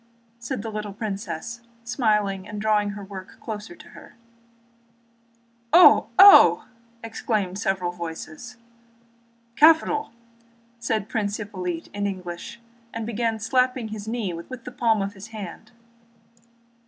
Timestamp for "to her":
3.77-4.15